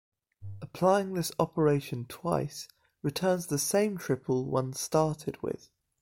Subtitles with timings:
[0.63, 2.67] Applying this operation twice
[3.03, 5.69] returns the same triple one started with.